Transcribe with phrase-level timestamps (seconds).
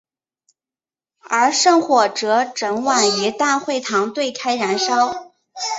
[1.19, 5.31] 而圣火则整晚于大会堂对开燃烧。